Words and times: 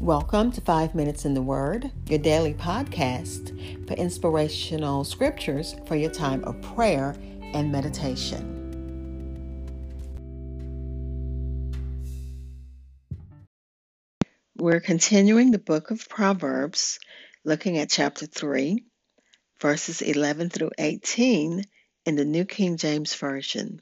Welcome 0.00 0.50
to 0.52 0.60
Five 0.60 0.96
Minutes 0.96 1.24
in 1.24 1.34
the 1.34 1.40
Word, 1.40 1.90
your 2.08 2.18
daily 2.18 2.52
podcast 2.52 3.86
for 3.86 3.94
inspirational 3.94 5.04
scriptures 5.04 5.76
for 5.86 5.94
your 5.94 6.10
time 6.10 6.42
of 6.44 6.60
prayer 6.60 7.14
and 7.54 7.70
meditation. 7.70 8.50
We're 14.56 14.80
continuing 14.80 15.52
the 15.52 15.58
book 15.58 15.92
of 15.92 16.08
Proverbs, 16.08 16.98
looking 17.44 17.78
at 17.78 17.88
chapter 17.88 18.26
3, 18.26 18.84
verses 19.60 20.02
11 20.02 20.50
through 20.50 20.72
18 20.76 21.64
in 22.04 22.16
the 22.16 22.24
New 22.24 22.44
King 22.44 22.78
James 22.78 23.14
Version. 23.14 23.80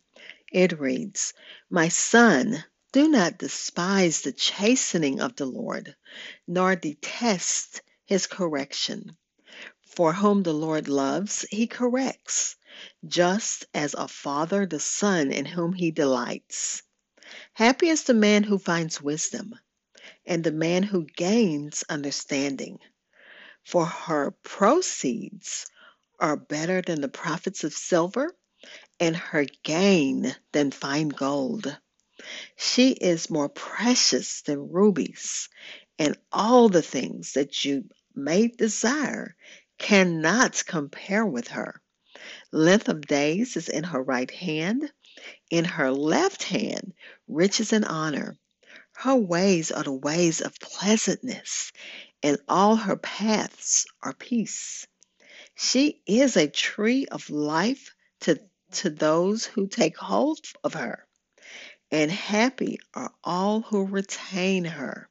It 0.52 0.78
reads, 0.78 1.32
My 1.70 1.88
son, 1.88 2.62
do 2.92 3.08
not 3.08 3.38
despise 3.38 4.20
the 4.20 4.32
chastening 4.32 5.20
of 5.20 5.34
the 5.36 5.46
Lord, 5.46 5.96
nor 6.46 6.76
detest 6.76 7.82
his 8.04 8.26
correction. 8.26 9.16
For 9.86 10.12
whom 10.12 10.42
the 10.42 10.54
Lord 10.54 10.88
loves, 10.88 11.46
he 11.50 11.66
corrects, 11.66 12.56
just 13.06 13.66
as 13.74 13.94
a 13.94 14.08
father 14.08 14.66
the 14.66 14.80
son 14.80 15.32
in 15.32 15.46
whom 15.46 15.72
he 15.72 15.90
delights. 15.90 16.82
Happy 17.54 17.88
is 17.88 18.04
the 18.04 18.14
man 18.14 18.44
who 18.44 18.58
finds 18.58 19.02
wisdom, 19.02 19.54
and 20.26 20.44
the 20.44 20.52
man 20.52 20.82
who 20.82 21.04
gains 21.04 21.84
understanding. 21.88 22.78
For 23.64 23.86
her 23.86 24.32
proceeds 24.42 25.66
are 26.20 26.36
better 26.36 26.82
than 26.82 27.00
the 27.00 27.08
profits 27.08 27.64
of 27.64 27.72
silver, 27.72 28.34
and 29.00 29.16
her 29.16 29.46
gain 29.62 30.36
than 30.52 30.70
fine 30.70 31.08
gold. 31.08 31.78
She 32.56 32.92
is 32.92 33.30
more 33.30 33.48
precious 33.48 34.42
than 34.42 34.70
rubies, 34.70 35.48
and 35.98 36.16
all 36.30 36.68
the 36.68 36.80
things 36.80 37.32
that 37.32 37.64
you 37.64 37.88
may 38.14 38.46
desire 38.46 39.34
cannot 39.76 40.64
compare 40.64 41.26
with 41.26 41.48
her. 41.48 41.82
Length 42.52 42.88
of 42.88 43.00
days 43.08 43.56
is 43.56 43.68
in 43.68 43.82
her 43.82 44.00
right 44.00 44.30
hand, 44.30 44.92
in 45.50 45.64
her 45.64 45.90
left 45.90 46.44
hand, 46.44 46.94
riches 47.26 47.72
and 47.72 47.84
honor. 47.84 48.36
Her 48.92 49.16
ways 49.16 49.72
are 49.72 49.82
the 49.82 49.92
ways 49.92 50.40
of 50.40 50.60
pleasantness, 50.60 51.72
and 52.22 52.38
all 52.48 52.76
her 52.76 52.96
paths 52.96 53.84
are 54.00 54.14
peace. 54.14 54.86
She 55.56 56.00
is 56.06 56.36
a 56.36 56.46
tree 56.48 57.06
of 57.06 57.30
life 57.30 57.90
to, 58.20 58.38
to 58.74 58.90
those 58.90 59.44
who 59.44 59.66
take 59.66 59.96
hold 59.96 60.38
of 60.62 60.74
her 60.74 61.04
and 61.92 62.10
happy 62.10 62.78
are 62.94 63.12
all 63.22 63.60
who 63.60 63.86
retain 63.86 64.64
her. 64.64 65.08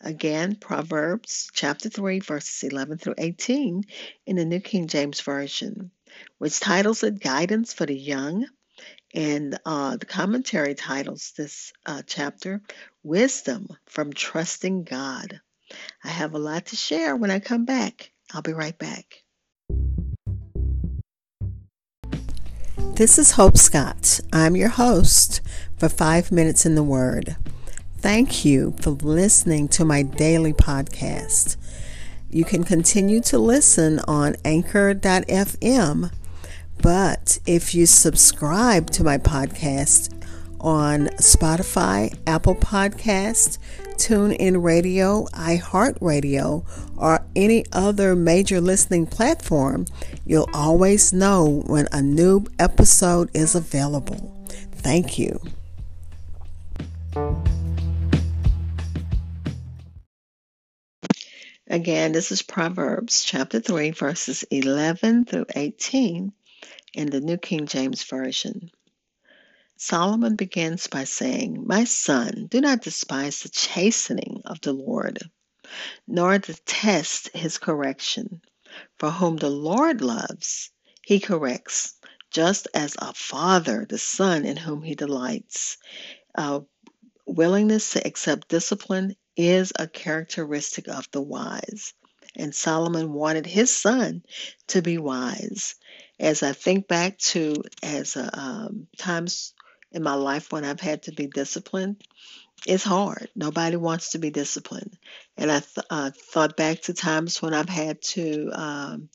Again, 0.00 0.56
Proverbs 0.56 1.50
chapter 1.52 1.90
3, 1.90 2.20
verses 2.20 2.62
11 2.62 2.98
through 2.98 3.16
18 3.18 3.84
in 4.26 4.36
the 4.36 4.46
New 4.46 4.60
King 4.60 4.86
James 4.86 5.20
Version, 5.20 5.90
which 6.38 6.60
titles 6.60 7.02
it 7.02 7.20
Guidance 7.20 7.74
for 7.74 7.84
the 7.84 7.96
Young. 7.96 8.46
And 9.14 9.58
uh, 9.66 9.96
the 9.96 10.06
commentary 10.06 10.74
titles 10.74 11.32
this 11.36 11.72
uh, 11.84 12.02
chapter 12.06 12.62
Wisdom 13.02 13.68
from 13.86 14.12
Trusting 14.12 14.84
God. 14.84 15.40
I 16.02 16.08
have 16.08 16.34
a 16.34 16.38
lot 16.38 16.66
to 16.66 16.76
share 16.76 17.16
when 17.16 17.30
I 17.30 17.40
come 17.40 17.64
back. 17.66 18.12
I'll 18.32 18.42
be 18.42 18.52
right 18.52 18.78
back. 18.78 19.22
This 22.98 23.16
is 23.16 23.30
Hope 23.30 23.56
Scott. 23.56 24.18
I'm 24.32 24.56
your 24.56 24.70
host 24.70 25.40
for 25.76 25.88
Five 25.88 26.32
Minutes 26.32 26.66
in 26.66 26.74
the 26.74 26.82
Word. 26.82 27.36
Thank 27.98 28.44
you 28.44 28.74
for 28.80 28.90
listening 28.90 29.68
to 29.68 29.84
my 29.84 30.02
daily 30.02 30.52
podcast. 30.52 31.56
You 32.28 32.44
can 32.44 32.64
continue 32.64 33.20
to 33.20 33.38
listen 33.38 34.00
on 34.08 34.34
anchor.fm, 34.44 36.10
but 36.82 37.38
if 37.46 37.72
you 37.72 37.86
subscribe 37.86 38.90
to 38.90 39.04
my 39.04 39.16
podcast 39.16 40.17
on 40.60 41.06
Spotify, 41.18 42.16
Apple 42.26 42.54
Podcast, 42.54 43.58
TuneIn 43.96 44.62
Radio, 44.62 45.24
iHeartRadio, 45.26 46.64
or 46.96 47.26
any 47.34 47.64
other 47.72 48.14
major 48.14 48.60
listening 48.60 49.06
platform, 49.06 49.86
you'll 50.24 50.48
always 50.54 51.12
know 51.12 51.62
when 51.66 51.88
a 51.92 52.02
new 52.02 52.44
episode 52.58 53.30
is 53.34 53.54
available. 53.54 54.34
Thank 54.72 55.18
you. 55.18 55.40
Again, 61.70 62.12
this 62.12 62.32
is 62.32 62.40
Proverbs 62.40 63.22
chapter 63.24 63.60
3, 63.60 63.90
verses 63.90 64.42
11 64.50 65.26
through 65.26 65.46
18 65.54 66.32
in 66.94 67.10
the 67.10 67.20
New 67.20 67.36
King 67.36 67.66
James 67.66 68.02
Version. 68.04 68.70
Solomon 69.80 70.34
begins 70.34 70.88
by 70.88 71.04
saying, 71.04 71.64
My 71.66 71.84
son, 71.84 72.48
do 72.50 72.60
not 72.60 72.82
despise 72.82 73.40
the 73.40 73.48
chastening 73.48 74.42
of 74.44 74.60
the 74.60 74.72
Lord, 74.72 75.20
nor 76.08 76.36
detest 76.38 77.28
his 77.36 77.58
correction. 77.58 78.42
For 78.98 79.12
whom 79.12 79.36
the 79.36 79.50
Lord 79.50 80.00
loves, 80.00 80.70
he 81.02 81.20
corrects, 81.20 81.94
just 82.32 82.66
as 82.74 82.96
a 82.98 83.14
father 83.14 83.86
the 83.88 83.98
son 83.98 84.44
in 84.44 84.56
whom 84.56 84.82
he 84.82 84.96
delights. 84.96 85.78
A 86.34 86.62
willingness 87.26 87.92
to 87.92 88.06
accept 88.06 88.48
discipline 88.48 89.14
is 89.36 89.72
a 89.78 89.86
characteristic 89.86 90.88
of 90.88 91.08
the 91.12 91.22
wise. 91.22 91.94
And 92.36 92.54
Solomon 92.54 93.12
wanted 93.12 93.46
his 93.46 93.74
son 93.74 94.24
to 94.68 94.82
be 94.82 94.98
wise. 94.98 95.76
As 96.18 96.42
I 96.42 96.52
think 96.52 96.88
back 96.88 97.18
to 97.18 97.62
as 97.82 98.16
uh, 98.16 98.30
um, 98.32 98.88
times 98.96 99.54
in 99.92 100.02
my 100.02 100.14
life 100.14 100.52
when 100.52 100.64
I've 100.64 100.80
had 100.80 101.04
to 101.04 101.12
be 101.12 101.26
disciplined, 101.26 102.02
it's 102.66 102.84
hard. 102.84 103.28
Nobody 103.34 103.76
wants 103.76 104.10
to 104.10 104.18
be 104.18 104.30
disciplined. 104.30 104.98
And 105.36 105.50
I 105.50 105.60
th- 105.60 105.86
uh, 105.90 106.10
thought 106.14 106.56
back 106.56 106.82
to 106.82 106.94
times 106.94 107.40
when 107.40 107.54
I've 107.54 107.68
had 107.68 108.02
to 108.02 108.50
um, 108.52 109.08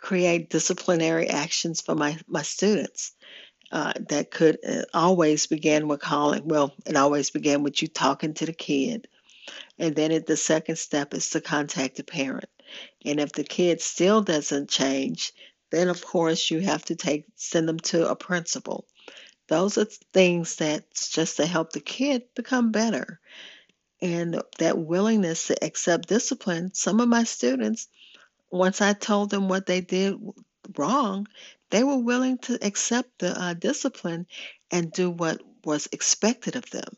create 0.00 0.50
disciplinary 0.50 1.28
actions 1.28 1.80
for 1.80 1.94
my, 1.94 2.18
my 2.26 2.42
students. 2.42 3.12
Uh, 3.70 3.94
that 4.10 4.30
could 4.30 4.58
uh, 4.68 4.82
always 4.92 5.46
begin 5.46 5.88
with 5.88 5.98
calling. 5.98 6.46
Well, 6.46 6.74
it 6.84 6.94
always 6.94 7.30
began 7.30 7.62
with 7.62 7.80
you 7.80 7.88
talking 7.88 8.34
to 8.34 8.44
the 8.44 8.52
kid. 8.52 9.08
And 9.78 9.96
then 9.96 10.12
it, 10.12 10.26
the 10.26 10.36
second 10.36 10.76
step 10.76 11.14
is 11.14 11.30
to 11.30 11.40
contact 11.40 11.96
the 11.96 12.04
parent. 12.04 12.50
And 13.04 13.18
if 13.18 13.32
the 13.32 13.44
kid 13.44 13.80
still 13.80 14.20
doesn't 14.20 14.68
change, 14.68 15.32
then 15.70 15.88
of 15.88 16.04
course 16.04 16.50
you 16.50 16.60
have 16.60 16.84
to 16.84 16.96
take 16.96 17.24
send 17.34 17.66
them 17.66 17.80
to 17.80 18.10
a 18.10 18.14
principal. 18.14 18.86
Those 19.48 19.78
are 19.78 19.84
things 19.84 20.56
that's 20.56 21.10
just 21.10 21.36
to 21.36 21.46
help 21.46 21.72
the 21.72 21.80
kid 21.80 22.24
become 22.34 22.72
better. 22.72 23.20
And 24.00 24.42
that 24.58 24.78
willingness 24.78 25.46
to 25.48 25.64
accept 25.64 26.08
discipline, 26.08 26.74
some 26.74 27.00
of 27.00 27.08
my 27.08 27.24
students, 27.24 27.88
once 28.50 28.80
I 28.80 28.92
told 28.92 29.30
them 29.30 29.48
what 29.48 29.66
they 29.66 29.80
did 29.80 30.16
wrong, 30.76 31.26
they 31.70 31.84
were 31.84 31.98
willing 31.98 32.38
to 32.38 32.58
accept 32.64 33.18
the 33.18 33.40
uh, 33.40 33.54
discipline 33.54 34.26
and 34.70 34.92
do 34.92 35.10
what 35.10 35.40
was 35.64 35.88
expected 35.92 36.56
of 36.56 36.68
them. 36.70 36.96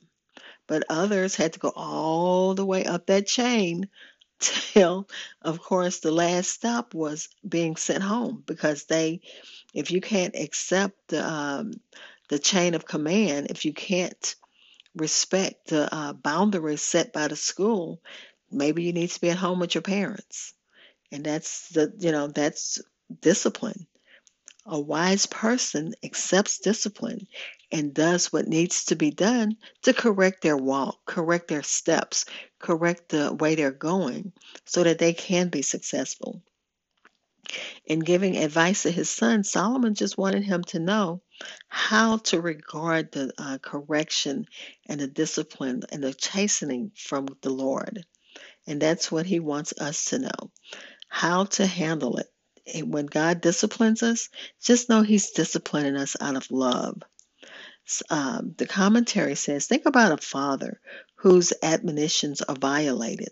But 0.67 0.85
others 0.89 1.37
had 1.37 1.55
to 1.55 1.59
go 1.61 1.73
all 1.77 2.55
the 2.55 2.67
way 2.67 2.85
up 2.85 3.07
that 3.07 3.27
chain 3.27 3.89
till, 4.41 5.09
of 5.43 5.61
course, 5.61 6.01
the 6.01 6.13
last 6.13 6.51
stop 6.51 6.95
was 6.95 7.29
being 7.49 7.77
sent 7.77 8.03
home 8.03 8.43
because 8.47 8.85
they, 8.85 9.21
if 9.75 9.91
you 9.91 10.01
can't 10.01 10.37
accept 10.37 10.97
the 11.09 11.25
um, 11.25 11.73
the 12.29 12.39
chain 12.39 12.75
of 12.75 12.87
command, 12.87 13.49
if 13.51 13.65
you 13.65 13.73
can't 13.73 14.35
respect 14.95 15.69
the 15.69 15.93
uh, 15.95 16.13
boundaries 16.13 16.83
set 16.83 17.13
by 17.13 17.29
the 17.29 17.37
school, 17.37 18.01
maybe 18.51 18.83
you 18.85 18.93
need 18.93 19.11
to 19.11 19.21
be 19.21 19.31
at 19.31 19.37
home 19.37 19.61
with 19.61 19.75
your 19.75 19.83
parents. 19.83 20.55
And 21.13 21.25
that's 21.25 21.69
the, 21.71 21.93
you 21.99 22.13
know, 22.13 22.29
that's 22.29 22.81
discipline. 23.21 23.87
A 24.67 24.81
wise 24.81 25.27
person 25.27 25.95
accepts 26.03 26.59
discipline 26.59 27.27
and 27.71 27.93
does 27.93 28.33
what 28.33 28.49
needs 28.49 28.87
to 28.87 28.97
be 28.97 29.11
done 29.11 29.57
to 29.83 29.93
correct 29.93 30.41
their 30.43 30.57
walk, 30.57 31.05
correct 31.05 31.49
their 31.49 31.63
steps, 31.63 32.25
correct 32.59 33.11
the 33.11 33.35
way 33.35 33.55
they're 33.55 33.71
going 33.71 34.33
so 34.65 34.83
that 34.83 34.99
they 34.99 35.13
can 35.13 35.49
be 35.49 35.61
successful. 35.61 36.43
In 37.87 38.01
giving 38.01 38.37
advice 38.39 38.85
to 38.85 38.91
his 38.91 39.11
son, 39.11 39.45
Solomon 39.45 39.95
just 39.95 40.17
wanted 40.17 40.43
him 40.45 40.65
to 40.65 40.79
know 40.79 41.23
how 41.69 42.19
to 42.19 42.41
regard 42.41 43.13
the 43.13 43.33
uh, 43.37 43.59
correction 43.59 44.47
and 44.87 45.01
the 45.01 45.07
discipline 45.07 45.83
and 45.93 46.03
the 46.03 46.15
chastening 46.15 46.93
from 46.97 47.27
the 47.43 47.51
Lord. 47.51 48.07
And 48.67 48.81
that's 48.81 49.13
what 49.13 49.27
he 49.27 49.41
wants 49.41 49.75
us 49.79 50.07
to 50.07 50.19
know 50.21 50.51
how 51.09 51.45
to 51.45 51.67
handle 51.67 52.17
it. 52.17 52.29
And 52.73 52.93
when 52.93 53.07
God 53.07 53.43
disciplines 53.43 54.03
us, 54.03 54.31
just 54.63 54.89
know 54.89 55.03
he's 55.03 55.33
disciplining 55.33 55.97
us 55.97 56.17
out 56.21 56.37
of 56.37 56.51
love. 56.51 57.03
Um, 58.09 58.55
the 58.57 58.67
commentary 58.67 59.35
says 59.35 59.67
think 59.67 59.85
about 59.85 60.13
a 60.13 60.17
father 60.17 60.81
whose 61.17 61.53
admonitions 61.63 62.41
are 62.41 62.57
violated 62.57 63.29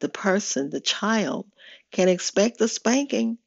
the 0.00 0.08
person, 0.08 0.70
the 0.70 0.80
child, 0.80 1.46
can 1.92 2.08
expect 2.08 2.60
a 2.60 2.68
spanking 2.68 3.38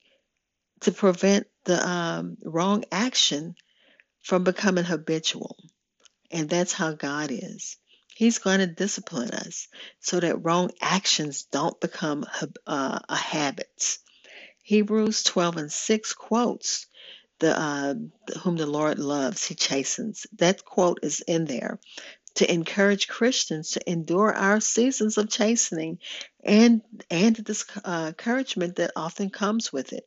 to 0.81 0.91
prevent 0.91 1.47
the 1.65 1.87
um, 1.87 2.37
wrong 2.43 2.83
action 2.91 3.55
from 4.21 4.43
becoming 4.43 4.83
habitual. 4.83 5.57
And 6.31 6.49
that's 6.49 6.73
how 6.73 6.93
God 6.93 7.31
is. 7.31 7.77
He's 8.15 8.39
going 8.39 8.59
to 8.59 8.67
discipline 8.67 9.31
us 9.31 9.67
so 9.99 10.19
that 10.19 10.43
wrong 10.43 10.71
actions 10.81 11.43
don't 11.51 11.79
become 11.79 12.25
uh, 12.67 12.99
a 13.09 13.15
habit. 13.15 13.97
Hebrews 14.63 15.23
12 15.23 15.57
and 15.57 15.71
6 15.71 16.13
quotes 16.13 16.87
the 17.39 17.59
uh, 17.59 17.95
whom 18.43 18.55
the 18.57 18.67
Lord 18.67 18.99
loves, 18.99 19.43
he 19.45 19.55
chastens. 19.55 20.27
That 20.37 20.63
quote 20.63 20.99
is 21.01 21.21
in 21.21 21.45
there 21.45 21.79
to 22.35 22.51
encourage 22.51 23.07
Christians 23.07 23.71
to 23.71 23.91
endure 23.91 24.33
our 24.33 24.59
seasons 24.61 25.17
of 25.17 25.29
chastening 25.29 25.99
and 26.43 26.81
and 27.09 27.35
the 27.35 27.41
discouragement 27.41 28.77
that 28.77 28.91
often 28.95 29.29
comes 29.29 29.73
with 29.73 29.93
it, 29.93 30.05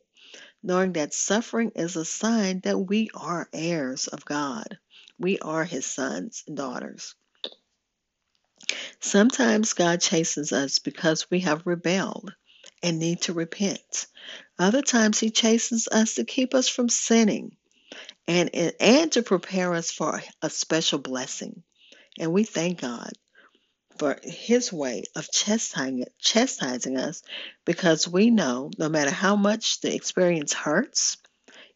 knowing 0.65 0.93
that 0.93 1.13
suffering 1.13 1.71
is 1.75 1.95
a 1.95 2.03
sign 2.03 2.59
that 2.61 2.77
we 2.77 3.09
are 3.13 3.47
heirs 3.53 4.07
of 4.07 4.25
God. 4.25 4.79
We 5.19 5.37
are 5.39 5.63
his 5.63 5.85
sons 5.85 6.43
and 6.47 6.57
daughters. 6.57 7.13
Sometimes 8.99 9.73
God 9.73 10.01
chastens 10.01 10.51
us 10.51 10.79
because 10.79 11.29
we 11.29 11.41
have 11.41 11.67
rebelled 11.67 12.33
and 12.81 12.97
need 12.97 13.21
to 13.21 13.33
repent. 13.33 14.07
Other 14.57 14.81
times 14.81 15.19
he 15.19 15.29
chastens 15.29 15.87
us 15.87 16.15
to 16.15 16.25
keep 16.25 16.55
us 16.55 16.67
from 16.67 16.89
sinning 16.89 17.55
and, 18.27 18.49
and 18.79 19.11
to 19.11 19.21
prepare 19.21 19.75
us 19.75 19.91
for 19.91 20.21
a 20.41 20.49
special 20.49 20.97
blessing. 20.97 21.61
And 22.19 22.33
we 22.33 22.43
thank 22.43 22.81
God 22.81 23.11
for 23.97 24.19
his 24.23 24.73
way 24.73 25.03
of 25.15 25.31
chastising, 25.31 26.05
chastising 26.19 26.97
us 26.97 27.23
because 27.65 28.07
we 28.07 28.29
know 28.29 28.71
no 28.77 28.89
matter 28.89 29.11
how 29.11 29.35
much 29.35 29.81
the 29.81 29.93
experience 29.93 30.53
hurts, 30.53 31.17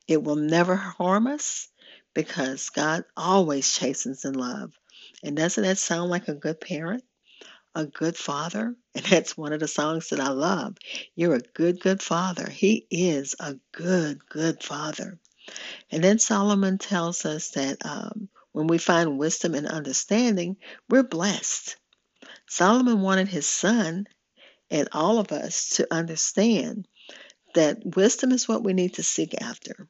it 0.08 0.24
will 0.24 0.36
never 0.36 0.76
harm 0.76 1.28
us 1.28 1.70
because 2.14 2.70
God 2.72 3.06
always 3.18 3.74
chastens 3.74 4.26
in 4.26 4.34
love. 4.34 4.74
And 5.24 5.38
doesn't 5.38 5.64
that 5.64 5.78
sound 5.78 6.10
like 6.12 6.28
a 6.28 6.36
good 6.36 6.62
parent? 6.62 7.04
a 7.76 7.86
good 7.86 8.18
father. 8.18 8.76
And 8.96 9.06
that's 9.06 9.38
one 9.38 9.54
of 9.54 9.60
the 9.62 9.68
songs 9.68 10.10
that 10.10 10.20
I 10.20 10.30
love. 10.30 10.76
You're 11.16 11.36
a 11.36 11.40
good, 11.40 11.80
good 11.80 12.02
father. 12.02 12.50
He 12.50 12.88
is 12.92 13.36
a 13.40 13.56
good, 13.72 14.28
good 14.28 14.64
father. 14.64 15.20
And 15.92 16.04
then 16.04 16.20
Solomon 16.20 16.80
tells 16.80 17.26
us 17.26 17.52
that 17.52 17.86
um, 17.86 18.30
when 18.52 18.68
we 18.68 18.78
find 18.80 19.20
wisdom 19.20 19.56
and 19.56 19.68
understanding, 19.68 20.58
we're 20.90 21.04
blessed. 21.04 21.78
Solomon 22.50 23.02
wanted 23.02 23.30
his 23.30 23.48
son 23.48 24.08
and 24.72 24.90
all 24.92 25.20
of 25.20 25.32
us 25.32 25.70
to 25.78 25.88
understand 25.94 26.88
that 27.56 27.80
wisdom 27.96 28.32
is 28.32 28.48
what 28.48 28.64
we 28.64 28.74
need 28.74 28.96
to 28.96 29.04
seek 29.04 29.42
after. 29.42 29.88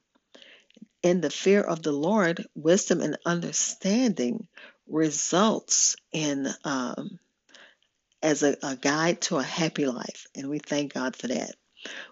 In 1.04 1.22
the 1.22 1.30
fear 1.30 1.62
of 1.62 1.82
the 1.82 1.92
Lord, 1.92 2.46
wisdom 2.56 3.02
and 3.02 3.18
understanding 3.26 4.48
results 4.88 5.96
in 6.12 6.48
um, 6.64 7.20
as 8.22 8.44
a, 8.44 8.58
a 8.64 8.76
guide 8.76 9.22
to 9.24 9.38
a 9.38 9.44
happy 9.44 9.86
life. 9.86 10.28
And 10.36 10.50
we 10.50 10.60
thank 10.60 10.94
God 10.94 11.16
for 11.16 11.28
that. 11.28 11.56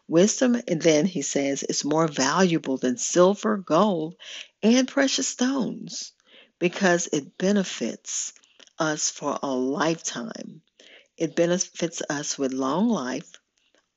Wisdom, 0.07 0.57
and 0.67 0.81
then 0.81 1.05
he 1.05 1.21
says, 1.21 1.63
is 1.63 1.85
more 1.85 2.07
valuable 2.07 2.77
than 2.77 2.97
silver, 2.97 3.57
gold, 3.57 4.15
and 4.63 4.87
precious 4.87 5.27
stones 5.27 6.13
because 6.59 7.07
it 7.11 7.37
benefits 7.37 8.33
us 8.79 9.09
for 9.09 9.39
a 9.43 9.53
lifetime. 9.55 10.61
It 11.17 11.35
benefits 11.35 12.01
us 12.09 12.37
with 12.37 12.53
long 12.53 12.89
life, 12.89 13.31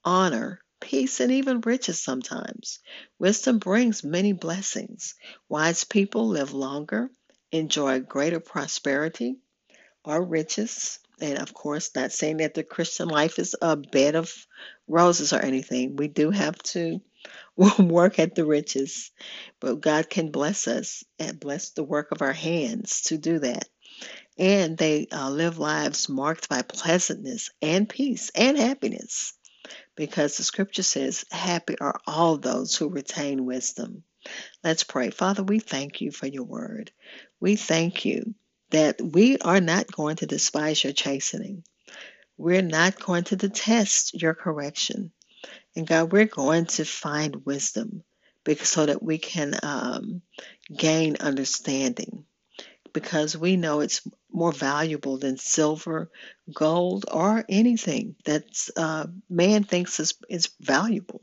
honor, 0.05 0.61
peace, 0.81 1.21
and 1.21 1.32
even 1.32 1.61
riches 1.62 2.03
sometimes. 2.03 2.81
Wisdom 3.19 3.59
brings 3.59 4.05
many 4.05 4.32
blessings. 4.32 5.15
Wise 5.49 5.85
people 5.85 6.29
live 6.29 6.53
longer, 6.55 7.11
enjoy 7.53 8.00
greater 8.00 8.41
prosperity 8.41 9.37
or 10.05 10.23
riches, 10.23 10.99
and 11.21 11.38
of 11.38 11.53
course, 11.55 11.91
not 11.94 12.12
saying 12.12 12.38
that 12.38 12.55
the 12.55 12.65
Christian 12.65 13.09
life 13.09 13.38
is 13.38 13.55
a 13.61 13.76
bed 13.76 14.17
of 14.17 14.33
roses 14.88 15.33
or 15.33 15.41
anything. 15.41 15.97
We 15.97 16.09
do 16.09 16.31
have 16.31 16.59
to 16.75 17.00
work 17.79 18.19
at 18.19 18.35
the 18.35 18.47
riches, 18.47 19.11
but 19.61 19.81
God 19.81 20.11
can 20.11 20.31
bless 20.31 20.69
us 20.69 21.05
and 21.19 21.38
bless 21.41 21.71
the 21.71 21.85
work 21.85 22.12
of 22.12 22.23
our 22.23 22.33
hands 22.33 23.03
to 23.03 23.19
do 23.19 23.41
that. 23.41 23.69
And 24.38 24.79
they 24.79 25.06
uh, 25.12 25.31
live 25.31 25.59
lives 25.59 26.09
marked 26.09 26.49
by 26.49 26.62
pleasantness 26.62 27.50
and 27.61 27.88
peace 27.88 28.31
and 28.35 28.56
happiness 28.56 29.35
because 29.97 30.37
the 30.37 30.43
scripture 30.44 30.82
says, 30.82 31.25
Happy 31.31 31.79
are 31.79 32.00
all 32.06 32.38
those 32.38 32.75
who 32.77 32.88
retain 32.88 33.44
wisdom. 33.44 34.03
Let's 34.65 34.85
pray. 34.85 35.11
Father, 35.11 35.43
we 35.43 35.59
thank 35.59 36.00
you 36.00 36.11
for 36.11 36.27
your 36.27 36.44
word. 36.44 36.91
We 37.41 37.56
thank 37.56 38.05
you 38.05 38.35
that 38.71 39.00
we 39.00 39.38
are 39.38 39.61
not 39.61 39.91
going 39.91 40.17
to 40.17 40.27
despise 40.27 40.83
your 40.83 40.93
chastening. 40.93 41.65
We're 42.37 42.62
not 42.62 42.99
going 42.99 43.25
to 43.25 43.37
detest 43.37 44.21
your 44.21 44.35
correction. 44.35 45.12
And 45.76 45.87
God, 45.87 46.12
we're 46.12 46.26
going 46.26 46.67
to 46.67 46.85
find 46.85 47.44
wisdom 47.44 48.03
because, 48.44 48.69
so 48.69 48.87
that 48.87 49.03
we 49.03 49.19
can 49.19 49.59
um, 49.62 50.23
gain 50.75 51.17
understanding 51.21 52.25
because 52.93 53.37
we 53.37 53.57
know 53.57 53.81
it's 53.81 54.03
more 54.33 54.53
valuable 54.53 55.19
than 55.19 55.37
silver, 55.37 56.11
gold, 56.53 57.07
or 57.11 57.45
anything 57.49 58.17
that 58.25 58.45
uh, 58.77 59.07
man 59.29 59.65
thinks 59.65 60.01
is, 60.01 60.15
is 60.29 60.51
valuable 60.61 61.23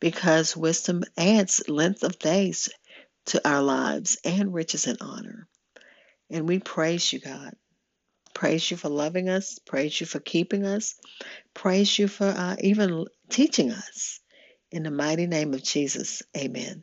because 0.00 0.56
wisdom 0.56 1.02
adds 1.16 1.68
length 1.68 2.02
of 2.02 2.18
days 2.18 2.68
to 3.26 3.48
our 3.48 3.62
lives 3.62 4.18
and 4.24 4.52
riches 4.52 4.86
and 4.86 4.98
honor. 5.00 5.48
And 6.30 6.48
we 6.48 6.58
praise 6.58 7.12
you, 7.12 7.20
God. 7.20 7.54
Praise 8.34 8.70
you 8.70 8.76
for 8.76 8.88
loving 8.88 9.28
us. 9.28 9.58
Praise 9.60 10.00
you 10.00 10.06
for 10.06 10.18
keeping 10.20 10.66
us. 10.66 10.96
Praise 11.54 11.98
you 11.98 12.08
for 12.08 12.26
uh, 12.26 12.56
even 12.60 13.06
teaching 13.28 13.70
us. 13.70 14.20
In 14.70 14.82
the 14.82 14.90
mighty 14.90 15.26
name 15.26 15.54
of 15.54 15.62
Jesus, 15.62 16.22
amen. 16.36 16.82